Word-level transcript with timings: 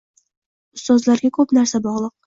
Ustozlarga 0.79 1.33
ko‘p 1.39 1.57
narsa 1.61 1.87
bog‘liq. 1.89 2.17